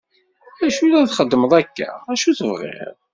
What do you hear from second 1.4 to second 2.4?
akka? acu